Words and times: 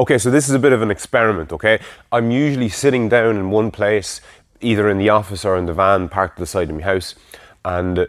Okay, 0.00 0.16
so 0.16 0.30
this 0.30 0.48
is 0.48 0.54
a 0.54 0.58
bit 0.58 0.72
of 0.72 0.80
an 0.80 0.90
experiment, 0.90 1.52
okay? 1.52 1.78
I'm 2.10 2.30
usually 2.30 2.70
sitting 2.70 3.10
down 3.10 3.36
in 3.36 3.50
one 3.50 3.70
place, 3.70 4.22
either 4.62 4.88
in 4.88 4.96
the 4.96 5.10
office 5.10 5.44
or 5.44 5.58
in 5.58 5.66
the 5.66 5.74
van 5.74 6.08
parked 6.08 6.38
to 6.38 6.40
the 6.40 6.46
side 6.46 6.70
of 6.70 6.76
my 6.76 6.80
house, 6.80 7.14
and 7.66 8.08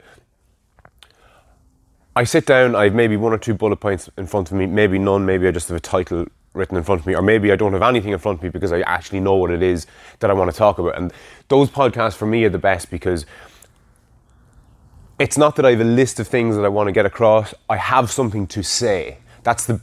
I 2.15 2.23
sit 2.23 2.45
down, 2.45 2.75
I 2.75 2.85
have 2.85 2.93
maybe 2.93 3.17
one 3.17 3.33
or 3.33 3.37
two 3.37 3.53
bullet 3.53 3.75
points 3.75 4.09
in 4.17 4.25
front 4.25 4.49
of 4.51 4.57
me, 4.57 4.67
maybe 4.67 4.99
none, 4.99 5.25
maybe 5.25 5.49
I 5.49 5.51
just 5.51 5.67
have 5.67 5.75
a 5.75 5.81
title 5.81 6.27
written 6.53 6.77
in 6.77 6.83
front 6.83 7.01
of 7.01 7.07
me, 7.07 7.13
or 7.13 7.21
maybe 7.21 7.51
I 7.51 7.57
don't 7.57 7.73
have 7.73 7.81
anything 7.81 8.13
in 8.13 8.19
front 8.19 8.39
of 8.39 8.43
me 8.43 8.49
because 8.51 8.71
I 8.71 8.79
actually 8.83 9.19
know 9.19 9.35
what 9.35 9.51
it 9.51 9.61
is 9.61 9.85
that 10.19 10.31
I 10.31 10.33
want 10.33 10.49
to 10.49 10.55
talk 10.55 10.79
about. 10.79 10.97
And 10.97 11.11
those 11.49 11.69
podcasts 11.69 12.15
for 12.15 12.25
me 12.25 12.45
are 12.45 12.49
the 12.49 12.57
best 12.57 12.89
because 12.89 13.25
it's 15.19 15.37
not 15.37 15.57
that 15.57 15.65
I 15.65 15.71
have 15.71 15.81
a 15.81 15.83
list 15.83 16.21
of 16.21 16.27
things 16.29 16.55
that 16.55 16.63
I 16.63 16.69
want 16.69 16.87
to 16.87 16.93
get 16.93 17.05
across, 17.05 17.53
I 17.69 17.75
have 17.75 18.09
something 18.09 18.47
to 18.47 18.63
say. 18.63 19.17
That's 19.43 19.65
the. 19.65 19.79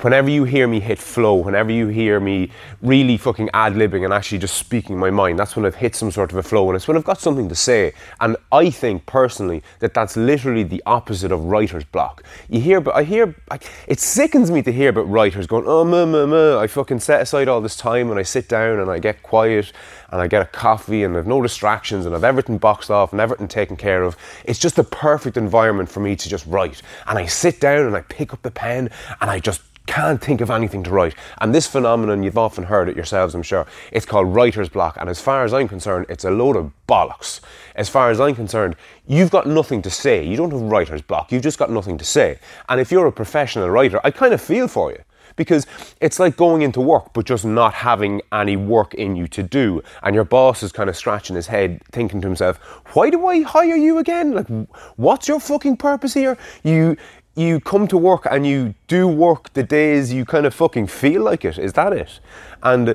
Whenever 0.00 0.30
you 0.30 0.44
hear 0.44 0.68
me 0.68 0.80
hit 0.80 0.98
flow, 0.98 1.34
whenever 1.34 1.72
you 1.72 1.88
hear 1.88 2.20
me 2.20 2.50
really 2.80 3.16
fucking 3.16 3.50
ad 3.52 3.74
libbing 3.74 4.04
and 4.04 4.12
actually 4.12 4.38
just 4.38 4.56
speaking 4.56 4.96
my 4.96 5.10
mind, 5.10 5.38
that's 5.38 5.56
when 5.56 5.66
I've 5.66 5.74
hit 5.74 5.94
some 5.94 6.10
sort 6.10 6.30
of 6.30 6.38
a 6.38 6.42
flow 6.42 6.68
and 6.68 6.76
it's 6.76 6.86
when 6.86 6.96
I've 6.96 7.04
got 7.04 7.20
something 7.20 7.48
to 7.48 7.54
say. 7.54 7.92
And 8.20 8.36
I 8.52 8.70
think 8.70 9.06
personally 9.06 9.62
that 9.80 9.94
that's 9.94 10.16
literally 10.16 10.62
the 10.62 10.82
opposite 10.86 11.32
of 11.32 11.44
writer's 11.44 11.84
block. 11.84 12.22
You 12.48 12.60
hear, 12.60 12.80
but 12.80 12.94
I 12.94 13.02
hear, 13.02 13.34
like, 13.50 13.68
it 13.88 13.98
sickens 13.98 14.50
me 14.50 14.62
to 14.62 14.72
hear 14.72 14.90
about 14.90 15.08
writers 15.08 15.46
going, 15.46 15.64
oh, 15.66 15.84
meh, 15.84 16.04
meh, 16.04 16.26
meh. 16.26 16.58
I 16.58 16.66
fucking 16.66 17.00
set 17.00 17.22
aside 17.22 17.48
all 17.48 17.60
this 17.60 17.76
time 17.76 18.10
and 18.10 18.18
I 18.18 18.22
sit 18.22 18.48
down 18.48 18.78
and 18.78 18.90
I 18.90 18.98
get 18.98 19.22
quiet 19.22 19.72
and 20.12 20.20
I 20.20 20.28
get 20.28 20.42
a 20.42 20.46
coffee 20.46 21.02
and 21.02 21.16
I've 21.16 21.26
no 21.26 21.42
distractions 21.42 22.06
and 22.06 22.14
I've 22.14 22.22
everything 22.22 22.58
boxed 22.58 22.90
off 22.90 23.12
and 23.12 23.20
everything 23.20 23.48
taken 23.48 23.76
care 23.76 24.02
of. 24.02 24.16
It's 24.44 24.58
just 24.58 24.76
the 24.76 24.84
perfect 24.84 25.36
environment 25.36 25.88
for 25.88 26.00
me 26.00 26.14
to 26.14 26.28
just 26.28 26.46
write. 26.46 26.82
And 27.06 27.18
I 27.18 27.26
sit 27.26 27.58
down 27.60 27.86
and 27.86 27.96
I 27.96 28.02
pick 28.02 28.32
up 28.32 28.42
the 28.42 28.50
pen 28.50 28.90
and 29.20 29.30
I 29.30 29.40
just 29.40 29.62
can't 29.86 30.20
think 30.20 30.40
of 30.40 30.50
anything 30.50 30.82
to 30.84 30.90
write. 30.90 31.14
And 31.40 31.54
this 31.54 31.66
phenomenon, 31.66 32.22
you've 32.22 32.38
often 32.38 32.64
heard 32.64 32.88
it 32.88 32.94
yourselves, 32.94 33.34
I'm 33.34 33.42
sure, 33.42 33.66
it's 33.90 34.06
called 34.06 34.32
writer's 34.34 34.68
block. 34.68 34.96
And 35.00 35.08
as 35.08 35.20
far 35.20 35.44
as 35.44 35.52
I'm 35.52 35.66
concerned, 35.66 36.06
it's 36.08 36.24
a 36.24 36.30
load 36.30 36.56
of 36.56 36.72
bollocks. 36.86 37.40
As 37.74 37.88
far 37.88 38.10
as 38.10 38.20
I'm 38.20 38.34
concerned, 38.34 38.76
you've 39.06 39.30
got 39.30 39.46
nothing 39.46 39.82
to 39.82 39.90
say. 39.90 40.24
You 40.24 40.36
don't 40.36 40.52
have 40.52 40.60
writer's 40.60 41.02
block, 41.02 41.32
you've 41.32 41.42
just 41.42 41.58
got 41.58 41.70
nothing 41.70 41.98
to 41.98 42.04
say. 42.04 42.38
And 42.68 42.80
if 42.80 42.92
you're 42.92 43.06
a 43.06 43.12
professional 43.12 43.70
writer, 43.70 44.00
I 44.04 44.10
kind 44.10 44.34
of 44.34 44.40
feel 44.40 44.68
for 44.68 44.92
you. 44.92 45.02
Because 45.36 45.66
it's 46.00 46.18
like 46.18 46.36
going 46.36 46.62
into 46.62 46.80
work, 46.80 47.12
but 47.12 47.26
just 47.26 47.44
not 47.44 47.74
having 47.74 48.22
any 48.32 48.56
work 48.56 48.94
in 48.94 49.16
you 49.16 49.26
to 49.28 49.42
do. 49.42 49.82
And 50.02 50.14
your 50.14 50.24
boss 50.24 50.62
is 50.62 50.72
kind 50.72 50.88
of 50.88 50.96
scratching 50.96 51.36
his 51.36 51.46
head, 51.46 51.82
thinking 51.92 52.20
to 52.20 52.26
himself, 52.26 52.58
why 52.94 53.10
do 53.10 53.26
I 53.26 53.42
hire 53.42 53.76
you 53.76 53.98
again? 53.98 54.32
Like, 54.32 54.48
what's 54.96 55.28
your 55.28 55.40
fucking 55.40 55.76
purpose 55.76 56.14
here? 56.14 56.36
You, 56.62 56.96
you 57.34 57.60
come 57.60 57.86
to 57.88 57.96
work 57.96 58.26
and 58.30 58.46
you 58.46 58.74
do 58.88 59.08
work 59.08 59.52
the 59.54 59.62
days 59.62 60.12
you 60.12 60.24
kind 60.24 60.46
of 60.46 60.54
fucking 60.54 60.86
feel 60.86 61.22
like 61.22 61.44
it. 61.44 61.58
Is 61.58 61.72
that 61.74 61.92
it? 61.92 62.20
And 62.62 62.94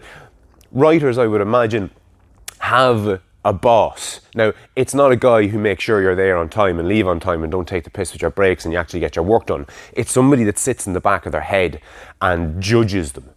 writers, 0.72 1.18
I 1.18 1.28
would 1.28 1.42
imagine, 1.42 1.90
have 2.60 3.22
a 3.48 3.54
boss. 3.54 4.20
Now, 4.36 4.52
it's 4.76 4.94
not 4.94 5.14
a 5.14 5.16
guy 5.16 5.48
who 5.48 5.58
makes 5.58 5.82
sure 5.82 6.02
you're 6.02 6.18
there 6.18 6.36
on 6.36 6.50
time 6.50 6.80
and 6.80 6.88
leave 6.88 7.08
on 7.08 7.22
time 7.22 7.44
and 7.44 7.52
don't 7.52 7.66
take 7.66 7.86
the 7.86 7.90
piss 7.90 8.12
with 8.12 8.22
your 8.22 8.30
breaks 8.30 8.66
and 8.66 8.74
you 8.74 8.78
actually 8.78 9.00
get 9.00 9.16
your 9.16 9.24
work 9.24 9.46
done. 9.46 9.66
It's 9.94 10.12
somebody 10.12 10.44
that 10.44 10.58
sits 10.58 10.86
in 10.86 10.92
the 10.92 11.00
back 11.00 11.26
of 11.26 11.32
their 11.32 11.40
head 11.40 11.80
and 12.22 12.62
judges 12.62 13.14
them. 13.14 13.30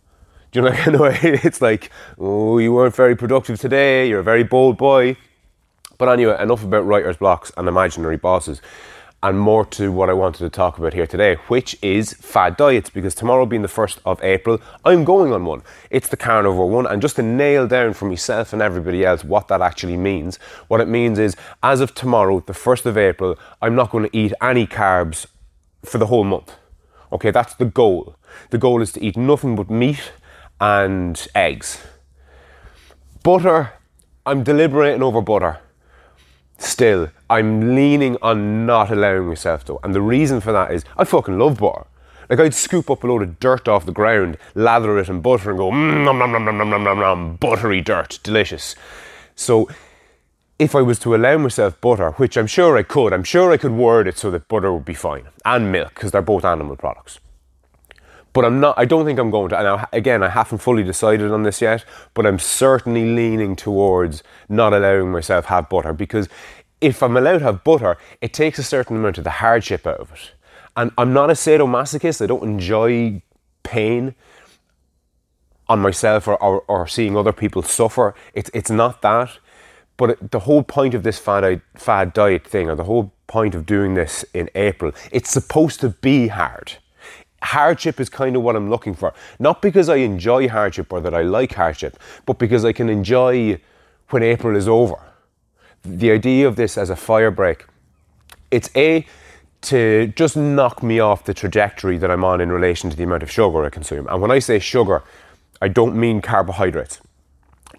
Do 0.51 0.59
you 0.59 0.65
know, 0.65 0.73
kind 0.73 0.97
of 0.97 1.01
way? 1.01 1.17
It's 1.23 1.63
like, 1.63 1.93
oh, 2.19 2.59
you 2.59 2.73
weren't 2.73 2.97
very 2.97 3.15
productive 3.15 3.61
today, 3.61 4.09
you're 4.09 4.19
a 4.19 4.25
very 4.25 4.43
bold 4.43 4.77
boy. 4.77 5.17
But 5.97 6.09
anyway, 6.09 6.37
enough 6.43 6.65
about 6.65 6.87
writer's 6.87 7.19
blocks 7.19 7.53
and 7.57 7.69
imaginary 7.69 8.17
bosses 8.17 8.61
and 9.23 9.39
more 9.39 9.67
to 9.67 9.93
what 9.93 10.09
I 10.09 10.15
wanted 10.15 10.39
to 10.39 10.49
talk 10.49 10.79
about 10.79 10.95
here 10.95 11.07
today, 11.07 11.35
which 11.49 11.77
is 11.83 12.15
fad 12.15 12.57
diets. 12.57 12.89
Because 12.89 13.15
tomorrow 13.15 13.45
being 13.45 13.63
the 13.63 13.69
1st 13.69 13.99
of 14.07 14.23
April, 14.23 14.61
I'm 14.85 15.05
going 15.05 15.33
on 15.33 15.45
one. 15.45 15.63
It's 15.91 16.09
the 16.09 16.17
carnivore 16.17 16.71
one. 16.71 16.87
And 16.87 17.03
just 17.03 17.17
to 17.17 17.23
nail 17.23 17.67
down 17.67 17.93
for 17.93 18.07
myself 18.07 18.53
and 18.53 18.63
everybody 18.63 19.05
else 19.05 19.23
what 19.23 19.49
that 19.49 19.61
actually 19.61 19.99
means, 19.99 20.39
what 20.69 20.81
it 20.81 20.89
means 20.89 21.19
is 21.19 21.37
as 21.63 21.81
of 21.81 21.95
tomorrow, 21.95 22.41
the 22.41 22.55
1st 22.55 22.87
of 22.87 22.97
April, 22.97 23.39
I'm 23.61 23.75
not 23.75 23.91
going 23.91 24.09
to 24.09 24.17
eat 24.17 24.33
any 24.41 24.67
carbs 24.67 25.27
for 25.85 25.99
the 25.99 26.07
whole 26.07 26.25
month. 26.25 26.55
Okay, 27.13 27.31
that's 27.31 27.55
the 27.55 27.67
goal. 27.67 28.17
The 28.51 28.59
goal 28.59 28.81
is 28.81 28.93
to 28.93 29.03
eat 29.03 29.17
nothing 29.17 29.55
but 29.55 29.69
meat 29.69 30.13
and 30.61 31.27
eggs. 31.35 31.83
Butter, 33.23 33.75
I'm 34.25 34.45
deliberating 34.45 35.03
over 35.03 35.21
butter 35.21 35.59
still, 36.61 37.11
I'm 37.29 37.75
leaning 37.75 38.17
on 38.23 38.67
not 38.67 38.91
allowing 38.91 39.27
myself 39.27 39.65
though, 39.65 39.81
And 39.83 39.95
the 39.95 40.01
reason 40.01 40.41
for 40.41 40.53
that 40.53 40.73
is 40.73 40.85
I 40.97 41.05
fucking 41.05 41.39
love 41.39 41.59
butter. 41.59 41.87
Like 42.29 42.39
I'd 42.39 42.55
scoop 42.55 42.91
up 42.91 43.03
a 43.03 43.07
load 43.09 43.23
of 43.23 43.41
dirt 43.41 43.67
off 43.67 43.87
the 43.87 43.93
ground, 43.93 44.39
lather 44.55 44.99
it 44.99 45.09
in 45.09 45.21
butter, 45.21 45.51
and 45.51 45.59
go 45.59 45.71
mmm, 45.71 46.05
nom 46.05 46.19
nom 46.19 46.33
nom 46.33 46.45
nom 46.45 46.71
nom 46.71 46.85
nom 46.85 46.99
nom, 47.01 47.37
buttery 47.37 47.81
dirt, 47.81 48.21
delicious. 48.23 48.77
So 49.35 49.69
if 50.61 50.77
I 50.77 50.83
was 50.83 50.99
to 51.01 51.15
allow 51.15 51.39
myself 51.39 51.81
butter, 51.81 52.13
which 52.13 52.37
I'm 52.37 52.47
sure 52.47 52.77
I 52.77 52.85
could, 52.85 53.13
I'm 53.13 53.25
sure 53.25 53.51
I 53.51 53.57
could 53.57 53.73
word 53.73 54.07
it 54.07 54.19
so 54.19 54.31
that 54.31 54.47
butter 54.47 54.73
would 54.73 54.85
be 54.85 54.95
fine, 54.95 55.25
and 55.45 55.73
milk, 55.73 55.95
because 55.95 56.13
they're 56.13 56.23
both 56.23 56.45
animal 56.45 56.77
products. 56.77 57.19
But 58.33 58.45
I'm 58.45 58.61
not. 58.61 58.79
I 58.79 58.85
don't 58.85 59.05
think 59.05 59.19
I'm 59.19 59.31
going 59.31 59.49
to. 59.51 59.59
And 59.59 59.87
again, 59.93 60.23
I 60.23 60.29
haven't 60.29 60.59
fully 60.59 60.83
decided 60.83 61.31
on 61.33 61.43
this 61.43 61.61
yet. 61.61 61.85
But 62.15 62.27
I'm 62.27 62.39
certainly 62.39 63.15
leaning 63.15 63.57
towards 63.57 64.23
not 64.49 64.73
allowing 64.73 65.11
myself 65.11 65.47
have 65.47 65.69
butter 65.69 65.93
because 65.93 66.29
if 66.81 67.03
I'm 67.03 67.17
allowed 67.17 67.39
to 67.39 67.45
have 67.45 67.65
butter, 67.65 67.99
it 68.21 68.33
takes 68.33 68.59
a 68.59 68.63
certain 68.63 68.97
amount 68.97 69.19
of 69.19 69.25
the 69.25 69.31
hardship 69.31 69.87
out 69.87 70.01
of 70.01 70.13
it. 70.13 70.33
And 70.77 70.93
I'm 70.97 71.13
not 71.13 71.31
a 71.31 71.35
sadomasochist. 71.35 72.23
I 72.23 72.27
don't 72.27 72.45
enjoy 72.45 73.23
pain 73.63 74.15
on 75.69 75.81
myself 75.81 76.27
or, 76.27 76.41
or, 76.43 76.63
or 76.69 76.87
seeing 76.87 77.17
other 77.17 77.33
people 77.33 77.63
suffer. 77.63 78.15
It's 78.35 78.51
it's 78.55 78.71
not 78.71 79.03
that. 79.03 79.39
But 79.97 80.31
the 80.31 80.41
whole 80.41 80.63
point 80.63 80.95
of 80.95 81.03
this 81.03 81.19
fad, 81.19 81.61
fad 81.77 82.15
diet 82.15 82.47
thing, 82.47 82.71
or 82.71 82.75
the 82.75 82.85
whole 82.85 83.13
point 83.27 83.55
of 83.55 83.67
doing 83.67 83.95
this 83.95 84.25
in 84.33 84.49
April, 84.55 84.93
it's 85.13 85.31
supposed 85.31 85.81
to 85.81 85.91
be 85.91 86.29
hard 86.29 86.79
hardship 87.43 88.01
is 88.01 88.09
kind 88.09 88.37
of 88.37 88.43
what 88.43 88.57
I'm 88.57 88.71
looking 88.71 88.95
for. 88.95 89.15
Not 89.39 89.63
because 89.63 89.89
I 89.89 89.97
enjoy 89.97 90.49
hardship 90.49 90.93
or 90.93 91.01
that 91.01 91.15
I 91.15 91.23
like 91.23 91.55
hardship, 91.55 91.99
but 92.27 92.39
because 92.39 92.65
I 92.65 92.73
can 92.73 92.89
enjoy 92.89 93.61
when 94.11 94.23
April 94.23 94.57
is 94.57 94.69
over. 94.69 94.97
The 95.83 96.11
idea 96.11 96.47
of 96.47 96.57
this 96.57 96.77
as 96.77 96.91
a 96.91 96.97
fire 96.97 97.31
break, 97.31 97.65
it's 98.51 98.71
A, 98.77 99.07
to 99.63 100.07
just 100.17 100.37
knock 100.37 100.83
me 100.83 101.01
off 101.01 101.25
the 101.25 101.35
trajectory 101.35 101.99
that 101.99 102.11
I'm 102.11 102.25
on 102.25 102.41
in 102.41 102.51
relation 102.51 102.91
to 102.91 102.97
the 102.97 103.05
amount 103.05 103.23
of 103.23 103.31
sugar 103.31 103.65
I 103.65 103.71
consume. 103.71 104.07
And 104.09 104.21
when 104.23 104.31
I 104.31 104.39
say 104.39 104.59
sugar, 104.59 105.03
I 105.61 105.69
don't 105.69 105.95
mean 105.95 106.23
carbohydrates. 106.23 107.01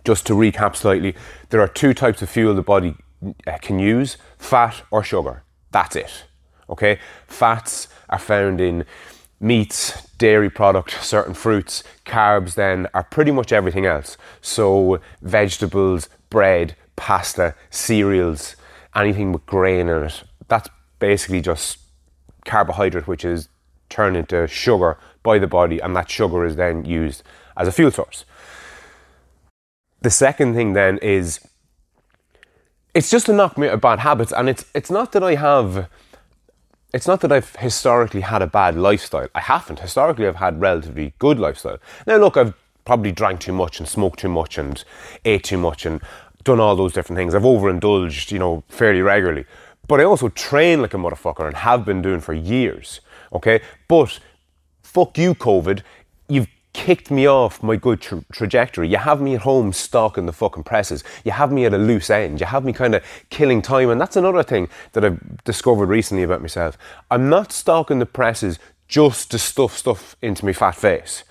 Just 0.04 0.26
to 0.28 0.34
recap 0.34 0.76
slightly, 0.76 1.16
there 1.50 1.62
are 1.62 1.68
two 1.68 1.94
types 1.94 2.22
of 2.22 2.30
fuel 2.30 2.54
the 2.54 2.62
body 2.62 2.96
uh, 3.48 3.58
can 3.62 3.80
use 3.80 4.18
fat 4.38 4.84
or 4.92 5.04
sugar. 5.04 5.44
That's 5.72 5.96
it. 5.96 6.26
Okay? 6.70 7.00
Fats 7.28 7.88
are 8.10 8.20
found 8.20 8.62
in 8.62 8.86
meats, 9.42 10.08
dairy 10.18 10.50
product, 10.50 11.04
certain 11.04 11.34
fruits, 11.34 11.84
carbs 12.06 12.54
then 12.54 12.88
are 12.94 13.04
pretty 13.04 13.32
much 13.32 13.52
everything 13.52 13.86
else. 13.86 14.16
So 14.40 15.02
vegetables, 15.22 16.08
bread, 16.30 16.76
pasta, 16.96 17.56
cereals, 17.72 18.56
anything 18.96 19.32
with 19.32 19.46
grain 19.48 19.90
in 19.90 20.04
it. 20.04 20.24
That's 20.48 20.70
basically 21.00 21.42
just 21.42 21.80
carbohydrate 22.46 23.08
which 23.08 23.26
is 23.26 23.50
turned 23.90 24.16
into 24.16 24.48
sugar 24.48 24.98
by 25.24 25.40
the 25.40 25.48
body 25.48 25.80
and 25.80 25.96
that 25.96 26.10
sugar 26.10 26.46
is 26.46 26.56
then 26.56 26.86
used 26.86 27.24
as 27.58 27.68
a 27.68 27.72
fuel 27.72 27.92
source. 27.92 28.26
The 30.02 30.10
second 30.10 30.56
thing 30.56 30.74
then 30.74 30.98
is 31.00 31.40
it's 32.94 33.10
just 33.10 33.28
to 33.28 33.34
knock 33.34 33.58
me 33.58 33.68
out 33.68 33.76
of 33.76 33.82
bad 33.82 34.00
habits 34.00 34.32
and 34.32 34.50
it's 34.50 34.66
it's 34.74 34.92
not 34.92 35.12
that 35.14 35.24
I 35.24 35.36
have 35.36 35.90
it's 36.94 37.08
not 37.08 37.22
that 37.22 37.32
I've 37.32 37.56
historically 37.58 38.22
had 38.22 38.42
a 38.42 38.48
bad 38.48 38.76
lifestyle. 38.76 39.28
I 39.34 39.40
haven't. 39.40 39.80
Historically, 39.80 40.28
I've 40.28 40.36
had 40.36 40.60
relatively 40.60 41.14
good 41.20 41.40
lifestyle. 41.40 41.80
Now, 42.06 42.18
look, 42.18 42.38
I've 42.38 42.54
probably 42.86 43.12
drank 43.12 43.40
too 43.40 43.54
much 43.54 43.80
and 43.80 43.88
smoked 43.88 44.20
too 44.20 44.30
much 44.30 44.58
and 44.58 44.84
ate 45.24 45.44
too 45.44 45.58
much 45.58 45.86
and 45.86 46.02
done 46.44 46.60
all 46.60 46.76
those 46.76 46.94
different 46.94 47.18
things. 47.18 47.34
I've 47.36 47.46
overindulged, 47.46 48.32
you 48.32 48.40
know, 48.40 48.64
fairly 48.68 49.02
regularly. 49.02 49.46
But 49.88 50.00
I 50.00 50.04
also 50.04 50.30
train 50.30 50.82
like 50.82 50.94
a 50.94 50.98
motherfucker 50.98 51.46
and 51.46 51.56
have 51.58 51.86
been 51.86 52.02
doing 52.02 52.20
for 52.20 52.34
years. 52.34 53.02
Okay? 53.34 53.62
But 53.88 54.20
fuck 54.82 55.18
you, 55.18 55.36
COVID. 55.36 55.82
You've 56.28 56.48
kicked 56.74 57.12
me 57.12 57.28
off 57.28 57.62
my 57.62 57.76
good 57.76 58.02
tra- 58.02 58.24
trajectory. 58.32 58.88
You 58.88 58.98
have 58.98 59.22
me 59.22 59.36
at 59.36 59.42
home 59.42 59.74
stalking 59.74 60.26
the 60.26 60.34
fucking 60.34 60.64
presses. 60.64 61.04
You 61.24 61.32
have 61.32 61.52
me 61.52 61.66
at 61.66 61.74
a 61.74 61.78
loose 61.78 62.10
end. 62.10 62.40
You 62.40 62.46
have 62.46 62.64
me 62.64 62.74
kind 62.74 62.96
of 62.96 63.04
killing 63.30 63.62
time. 63.62 63.90
And 63.90 64.00
that's 64.00 64.16
another 64.16 64.44
thing 64.44 64.70
that 64.94 65.04
I've 65.04 65.44
discovered 65.44 65.88
recently 65.88 66.24
about 66.24 66.42
myself. 66.42 66.78
I'm 67.10 67.30
not 67.30 67.52
stalking 67.52 68.00
the 68.00 68.06
presses 68.06 68.60
just 68.88 69.32
to 69.32 69.40
stuff 69.40 69.78
stuff 69.78 70.16
into 70.22 70.46
my 70.46 70.54
fat 70.54 70.76
face. 70.76 71.24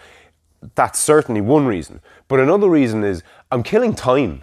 That's 0.74 0.98
certainly 0.98 1.40
one 1.40 1.66
reason. 1.66 2.00
But 2.28 2.40
another 2.40 2.68
reason 2.68 3.04
is 3.04 3.22
I'm 3.50 3.62
killing 3.62 3.94
time. 3.94 4.42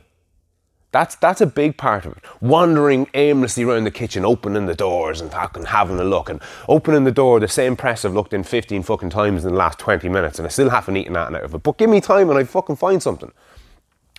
That's 0.97 1.13
that's 1.13 1.41
a 1.41 1.45
big 1.45 1.77
part 1.77 2.07
of 2.07 2.17
it. 2.17 2.23
Wandering 2.41 3.07
aimlessly 3.13 3.63
around 3.63 3.83
the 3.83 3.91
kitchen, 3.91 4.25
opening 4.25 4.65
the 4.65 4.73
doors 4.73 5.21
and 5.21 5.31
fucking 5.31 5.65
having 5.65 5.99
a 5.99 6.03
look, 6.03 6.27
and 6.27 6.41
opening 6.67 7.03
the 7.03 7.11
door. 7.11 7.39
The 7.39 7.47
same 7.47 7.75
press 7.75 8.03
I've 8.03 8.15
looked 8.15 8.33
in 8.33 8.41
15 8.41 8.81
fucking 8.81 9.11
times 9.11 9.45
in 9.45 9.51
the 9.51 9.57
last 9.57 9.77
20 9.77 10.09
minutes, 10.09 10.39
and 10.39 10.47
I 10.47 10.49
still 10.49 10.71
haven't 10.71 10.97
eaten 10.97 11.13
that 11.13 11.35
out 11.35 11.43
of 11.43 11.53
it. 11.53 11.61
But 11.61 11.77
give 11.77 11.91
me 11.91 12.01
time, 12.01 12.31
and 12.31 12.39
I 12.39 12.45
fucking 12.45 12.77
find 12.77 13.03
something. 13.03 13.31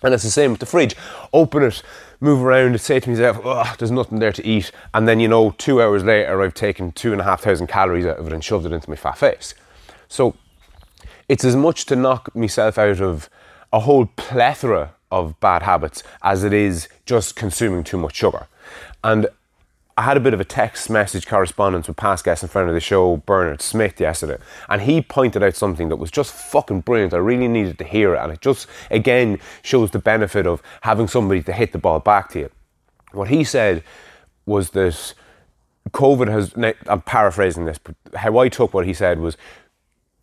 And 0.03 0.13
it's 0.13 0.23
the 0.23 0.31
same 0.31 0.51
with 0.51 0.61
the 0.61 0.65
fridge. 0.65 0.95
Open 1.33 1.63
it, 1.63 1.83
move 2.21 2.41
around, 2.41 2.67
and 2.67 2.79
say 2.79 3.01
to 3.01 3.09
myself, 3.09 3.41
oh, 3.43 3.75
there's 3.77 3.91
nothing 3.91 4.19
there 4.19 4.31
to 4.31 4.47
eat. 4.47 4.71
And 4.93 5.05
then, 5.05 5.19
you 5.19 5.27
know, 5.27 5.51
two 5.57 5.81
hours 5.81 6.05
later, 6.05 6.41
I've 6.41 6.53
taken 6.53 6.93
two 6.93 7.11
and 7.11 7.19
a 7.19 7.25
half 7.25 7.41
thousand 7.41 7.67
calories 7.67 8.05
out 8.05 8.19
of 8.19 8.27
it 8.27 8.31
and 8.31 8.41
shoved 8.41 8.65
it 8.65 8.71
into 8.71 8.89
my 8.89 8.95
fat 8.95 9.17
face. 9.17 9.53
So 10.07 10.33
it's 11.27 11.43
as 11.43 11.57
much 11.57 11.87
to 11.87 11.97
knock 11.97 12.33
myself 12.33 12.77
out 12.77 13.01
of 13.01 13.29
a 13.73 13.81
whole 13.81 14.05
plethora 14.05 14.93
of 15.11 15.39
bad 15.39 15.63
habits 15.63 16.03
as 16.21 16.43
it 16.43 16.53
is 16.53 16.87
just 17.05 17.35
consuming 17.35 17.83
too 17.83 17.97
much 17.97 18.15
sugar. 18.15 18.47
And 19.03 19.27
I 19.97 20.03
had 20.03 20.15
a 20.15 20.21
bit 20.21 20.33
of 20.33 20.39
a 20.39 20.45
text 20.45 20.89
message 20.89 21.27
correspondence 21.27 21.89
with 21.89 21.97
past 21.97 22.23
guest 22.23 22.41
and 22.41 22.49
friend 22.49 22.69
of 22.69 22.73
the 22.73 22.79
show, 22.79 23.17
Bernard 23.17 23.61
Smith, 23.61 23.99
yesterday, 23.99 24.37
and 24.69 24.83
he 24.83 25.01
pointed 25.01 25.43
out 25.43 25.57
something 25.57 25.89
that 25.89 25.97
was 25.97 26.09
just 26.09 26.31
fucking 26.31 26.81
brilliant. 26.81 27.13
I 27.13 27.17
really 27.17 27.49
needed 27.49 27.77
to 27.79 27.83
hear 27.83 28.15
it, 28.15 28.19
and 28.19 28.31
it 28.31 28.39
just 28.39 28.67
again 28.89 29.39
shows 29.61 29.91
the 29.91 29.99
benefit 29.99 30.47
of 30.47 30.63
having 30.81 31.09
somebody 31.09 31.43
to 31.43 31.51
hit 31.51 31.73
the 31.73 31.79
ball 31.79 31.99
back 31.99 32.29
to 32.29 32.39
you. 32.39 32.49
What 33.11 33.27
he 33.27 33.43
said 33.43 33.83
was 34.45 34.69
that 34.69 35.13
COVID 35.91 36.29
has, 36.29 36.53
I'm 36.87 37.01
paraphrasing 37.01 37.65
this, 37.65 37.77
but 37.77 37.95
how 38.15 38.37
I 38.37 38.47
took 38.47 38.73
what 38.73 38.85
he 38.85 38.93
said 38.93 39.19
was 39.19 39.35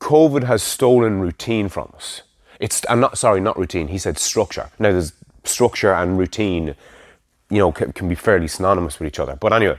COVID 0.01 0.45
has 0.45 0.63
stolen 0.63 1.21
routine 1.21 1.69
from 1.69 1.93
us. 1.95 2.23
It's, 2.61 2.83
I'm 2.89 3.01
not, 3.01 3.19
sorry, 3.19 3.41
not 3.41 3.59
routine. 3.59 3.89
He 3.89 3.99
said 3.99 4.19
structure. 4.19 4.71
Now, 4.79 4.93
there's 4.93 5.13
structure 5.45 5.93
and 5.93 6.19
routine, 6.19 6.75
you 7.51 7.59
know, 7.59 7.73
can, 7.73 7.93
can 7.93 8.09
be 8.09 8.15
fairly 8.15 8.49
synonymous 8.49 8.99
with 8.99 9.09
each 9.09 9.19
other. 9.19 9.37
But 9.37 9.53
anyway, 9.53 9.79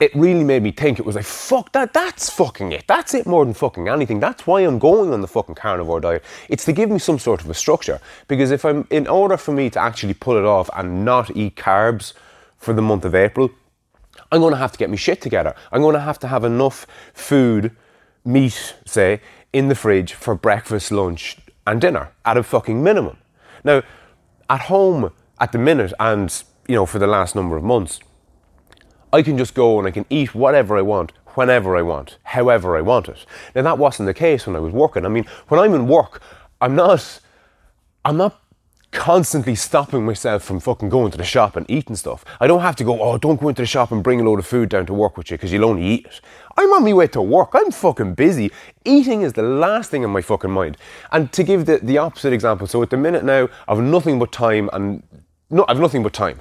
it 0.00 0.14
really 0.14 0.44
made 0.44 0.62
me 0.62 0.70
think. 0.70 0.98
It 0.98 1.06
was 1.06 1.16
like, 1.16 1.24
fuck 1.24 1.72
that, 1.72 1.92
that's 1.92 2.30
fucking 2.30 2.72
it. 2.72 2.84
That's 2.86 3.14
it 3.14 3.26
more 3.26 3.44
than 3.44 3.54
fucking 3.54 3.88
anything. 3.88 4.20
That's 4.20 4.46
why 4.46 4.60
I'm 4.60 4.78
going 4.78 5.12
on 5.12 5.20
the 5.20 5.28
fucking 5.28 5.54
carnivore 5.54 6.00
diet. 6.00 6.24
It's 6.48 6.64
to 6.64 6.72
give 6.72 6.90
me 6.90 6.98
some 6.98 7.18
sort 7.18 7.42
of 7.42 7.50
a 7.50 7.54
structure. 7.54 8.00
Because 8.28 8.50
if 8.50 8.64
I'm, 8.64 8.86
in 8.90 9.06
order 9.06 9.36
for 9.36 9.52
me 9.52 9.70
to 9.70 9.80
actually 9.80 10.14
pull 10.14 10.36
it 10.36 10.44
off 10.44 10.68
and 10.76 11.04
not 11.04 11.36
eat 11.36 11.56
carbs 11.56 12.12
for 12.58 12.74
the 12.74 12.82
month 12.82 13.04
of 13.04 13.14
April, 13.14 13.50
I'm 14.32 14.40
going 14.40 14.52
to 14.52 14.58
have 14.58 14.72
to 14.72 14.78
get 14.78 14.90
my 14.90 14.96
shit 14.96 15.20
together. 15.20 15.54
I'm 15.70 15.80
going 15.80 15.94
to 15.94 16.00
have 16.00 16.18
to 16.20 16.28
have 16.28 16.44
enough 16.44 16.86
food, 17.12 17.74
meat, 18.24 18.74
say, 18.84 19.20
in 19.54 19.68
the 19.68 19.74
fridge 19.74 20.12
for 20.12 20.34
breakfast, 20.34 20.90
lunch, 20.90 21.38
and 21.66 21.80
dinner 21.80 22.10
at 22.24 22.36
a 22.36 22.42
fucking 22.42 22.82
minimum. 22.82 23.16
Now, 23.62 23.82
at 24.50 24.62
home 24.62 25.12
at 25.40 25.52
the 25.52 25.58
minute, 25.58 25.92
and 26.00 26.42
you 26.68 26.74
know, 26.74 26.84
for 26.84 26.98
the 26.98 27.06
last 27.06 27.34
number 27.34 27.56
of 27.56 27.62
months, 27.62 28.00
I 29.12 29.22
can 29.22 29.38
just 29.38 29.54
go 29.54 29.78
and 29.78 29.86
I 29.86 29.92
can 29.92 30.06
eat 30.10 30.34
whatever 30.34 30.76
I 30.76 30.82
want, 30.82 31.12
whenever 31.36 31.76
I 31.76 31.82
want, 31.82 32.18
however 32.24 32.76
I 32.76 32.80
want 32.80 33.08
it. 33.08 33.24
Now, 33.54 33.62
that 33.62 33.78
wasn't 33.78 34.08
the 34.08 34.14
case 34.14 34.44
when 34.44 34.56
I 34.56 34.58
was 34.58 34.72
working. 34.72 35.06
I 35.06 35.08
mean, 35.08 35.24
when 35.46 35.60
I'm 35.60 35.72
in 35.72 35.86
work, 35.86 36.20
I'm 36.60 36.74
not, 36.74 37.20
I'm 38.04 38.16
not 38.16 38.40
constantly 38.94 39.54
stopping 39.54 40.06
myself 40.06 40.44
from 40.44 40.60
fucking 40.60 40.88
going 40.88 41.10
to 41.10 41.18
the 41.18 41.24
shop 41.24 41.56
and 41.56 41.68
eating 41.68 41.96
stuff. 41.96 42.24
I 42.40 42.46
don't 42.46 42.62
have 42.62 42.76
to 42.76 42.84
go, 42.84 43.02
oh, 43.02 43.18
don't 43.18 43.40
go 43.40 43.48
into 43.48 43.60
the 43.60 43.66
shop 43.66 43.92
and 43.92 44.02
bring 44.02 44.20
a 44.20 44.24
load 44.24 44.38
of 44.38 44.46
food 44.46 44.70
down 44.70 44.86
to 44.86 44.94
work 44.94 45.18
with 45.18 45.30
you 45.30 45.36
because 45.36 45.52
you'll 45.52 45.66
only 45.66 45.84
eat 45.84 46.06
it. 46.06 46.20
I'm 46.56 46.72
on 46.72 46.84
my 46.84 46.92
way 46.92 47.08
to 47.08 47.20
work. 47.20 47.50
I'm 47.52 47.70
fucking 47.72 48.14
busy. 48.14 48.50
Eating 48.84 49.22
is 49.22 49.34
the 49.34 49.42
last 49.42 49.90
thing 49.90 50.04
in 50.04 50.10
my 50.10 50.22
fucking 50.22 50.50
mind. 50.50 50.78
And 51.12 51.32
to 51.32 51.42
give 51.42 51.66
the, 51.66 51.78
the 51.78 51.98
opposite 51.98 52.32
example, 52.32 52.66
so 52.66 52.82
at 52.82 52.90
the 52.90 52.96
minute 52.96 53.24
now, 53.24 53.48
I've 53.68 53.80
nothing 53.80 54.18
but 54.18 54.32
time 54.32 54.70
and 54.72 55.02
no, 55.50 55.64
I've 55.68 55.80
nothing 55.80 56.02
but 56.02 56.12
time. 56.12 56.40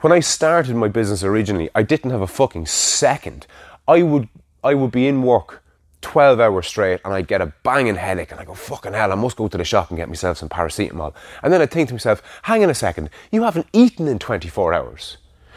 When 0.00 0.12
I 0.12 0.20
started 0.20 0.76
my 0.76 0.88
business 0.88 1.24
originally, 1.24 1.70
I 1.74 1.82
didn't 1.82 2.10
have 2.10 2.20
a 2.20 2.26
fucking 2.26 2.66
second. 2.66 3.46
I 3.88 4.02
would 4.02 4.28
I 4.62 4.74
would 4.74 4.92
be 4.92 5.08
in 5.08 5.22
work 5.22 5.63
12 6.04 6.38
hours 6.38 6.66
straight 6.66 7.00
and 7.04 7.14
I'd 7.14 7.26
get 7.26 7.40
a 7.40 7.46
banging 7.62 7.96
headache 7.96 8.30
and 8.30 8.38
I 8.38 8.44
go, 8.44 8.52
fucking 8.52 8.92
hell, 8.92 9.10
I 9.10 9.14
must 9.14 9.36
go 9.36 9.48
to 9.48 9.56
the 9.56 9.64
shop 9.64 9.88
and 9.88 9.96
get 9.96 10.08
myself 10.08 10.36
some 10.36 10.50
paracetamol. 10.50 11.14
And 11.42 11.50
then 11.50 11.62
I'd 11.62 11.70
think 11.70 11.88
to 11.88 11.94
myself, 11.94 12.22
hang 12.42 12.62
on 12.62 12.68
a 12.68 12.74
second, 12.74 13.08
you 13.32 13.42
haven't 13.42 13.66
eaten 13.72 14.06
in 14.06 14.18
24 14.18 14.74
hours. 14.74 15.16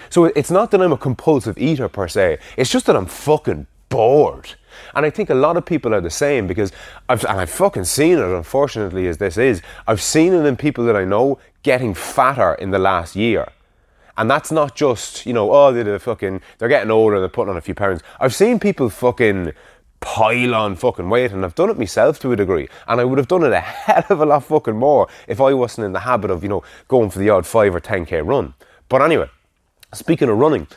So 0.10 0.24
it's 0.24 0.50
not 0.50 0.72
that 0.72 0.82
I'm 0.82 0.94
a 0.94 0.98
compulsive 0.98 1.58
eater 1.58 1.90
per 1.90 2.08
se, 2.08 2.40
it's 2.56 2.72
just 2.72 2.86
that 2.86 2.96
I'm 2.96 3.08
fucking 3.08 3.68
bored. 3.90 4.56
And 4.96 5.06
I 5.06 5.10
think 5.10 5.30
a 5.30 5.36
lot 5.36 5.58
of 5.58 5.66
people 5.66 5.94
are 5.94 6.00
the 6.00 6.10
same 6.10 6.48
because 6.48 6.72
I've, 7.10 7.26
and 7.26 7.42
I've 7.42 7.50
fucking 7.50 7.84
seen 7.84 8.18
it, 8.18 8.24
unfortunately, 8.24 9.08
as 9.08 9.18
this 9.18 9.38
is. 9.38 9.62
I've 9.86 10.02
seen 10.02 10.34
it 10.34 10.46
in 10.46 10.56
people 10.56 10.86
that 10.86 10.96
I 10.96 11.04
know 11.04 11.40
getting 11.64 11.94
fatter 11.94 12.54
in 12.54 12.72
the 12.72 12.80
last 12.80 13.18
year. 13.18 13.50
And 14.18 14.32
that's 14.32 14.52
not 14.52 14.76
just, 14.76 15.26
you 15.26 15.34
know, 15.34 15.52
oh, 15.52 15.72
they're 15.72 16.00
fucking, 16.00 16.42
they're 16.58 16.70
getting 16.70 16.90
older, 16.90 17.20
they're 17.20 17.30
putting 17.30 17.52
on 17.52 17.58
a 17.58 17.62
few 17.62 17.76
pounds. 17.76 18.02
I've 18.20 18.34
seen 18.34 18.60
people 18.60 18.90
fucking 18.90 19.54
pile 20.00 20.56
on 20.56 20.76
fucking 20.76 21.10
weight 21.10 21.32
and 21.32 21.44
I've 21.44 21.56
done 21.56 21.70
it 21.70 21.78
myself 21.78 22.20
to 22.20 22.32
a 22.32 22.36
degree 22.36 22.68
and 22.88 23.02
I 23.02 23.04
would 23.04 23.18
have 23.18 23.28
done 23.28 23.44
it 23.44 23.52
a 23.52 23.60
hell 23.62 24.06
of 24.10 24.22
a 24.22 24.26
lot 24.26 24.44
fucking 24.44 24.78
more 24.78 25.08
if 25.28 25.42
I 25.42 25.54
wasn't 25.54 25.86
in 25.86 25.94
the 25.94 26.02
habit 26.02 26.32
of 26.32 26.44
you 26.44 26.50
know 26.50 26.64
going 26.88 27.10
for 27.10 27.20
the 27.20 27.30
odd 27.30 27.46
5 27.46 27.76
or 27.76 27.82
10k 27.82 28.26
run. 28.26 28.54
But 28.90 29.02
anyway 29.02 29.30
speaking 29.94 30.30
of 30.30 30.38
running 30.38 30.68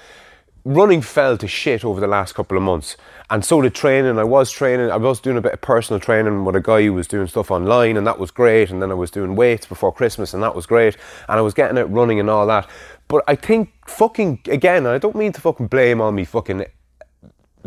running 0.64 1.00
fell 1.00 1.38
to 1.38 1.48
shit 1.48 1.84
over 1.84 2.00
the 2.00 2.06
last 2.06 2.34
couple 2.34 2.56
of 2.56 2.62
months 2.62 2.96
and 3.30 3.44
so 3.44 3.62
did 3.62 3.74
training. 3.74 4.18
I 4.18 4.24
was 4.24 4.50
training 4.50 4.90
I 4.90 4.96
was 4.96 5.20
doing 5.20 5.36
a 5.36 5.40
bit 5.40 5.52
of 5.52 5.60
personal 5.60 6.00
training 6.00 6.44
with 6.44 6.56
a 6.56 6.60
guy 6.60 6.82
who 6.82 6.92
was 6.92 7.06
doing 7.06 7.26
stuff 7.28 7.50
online 7.50 7.96
and 7.96 8.06
that 8.06 8.18
was 8.18 8.30
great 8.30 8.70
and 8.70 8.82
then 8.82 8.90
I 8.90 8.94
was 8.94 9.10
doing 9.10 9.36
weights 9.36 9.66
before 9.66 9.92
Christmas 9.92 10.34
and 10.34 10.42
that 10.42 10.54
was 10.54 10.66
great 10.66 10.96
and 11.28 11.38
I 11.38 11.42
was 11.42 11.54
getting 11.54 11.78
out 11.78 11.92
running 11.92 12.20
and 12.20 12.28
all 12.28 12.46
that. 12.46 12.68
But 13.08 13.24
I 13.26 13.36
think 13.36 13.72
fucking 13.86 14.40
again 14.46 14.86
I 14.86 14.98
don't 14.98 15.16
mean 15.16 15.32
to 15.32 15.40
fucking 15.40 15.68
blame 15.68 16.00
on 16.00 16.14
me 16.14 16.24
fucking 16.24 16.66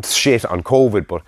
shit 0.02 0.44
on 0.44 0.62
COVID, 0.62 1.06
but 1.06 1.22